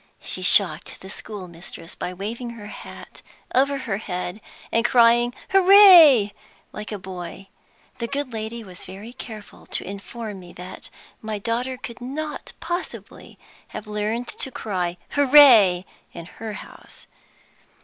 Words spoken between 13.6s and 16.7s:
have learned to cry 'Hooray' in her